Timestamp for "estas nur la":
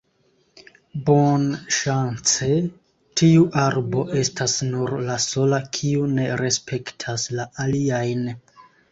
4.21-5.17